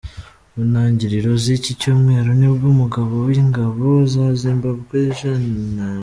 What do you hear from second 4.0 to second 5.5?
za Zimbabwe Gen.